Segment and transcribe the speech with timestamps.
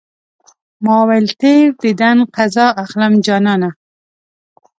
[0.83, 3.69] ما ويل تېر ديدن قضا اخلم جانانه